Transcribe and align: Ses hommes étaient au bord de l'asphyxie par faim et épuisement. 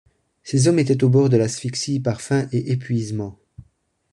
Ses 0.41 0.67
hommes 0.67 0.79
étaient 0.79 1.03
au 1.03 1.09
bord 1.09 1.29
de 1.29 1.37
l'asphyxie 1.37 1.99
par 1.99 2.21
faim 2.21 2.47
et 2.51 2.71
épuisement. 2.71 3.37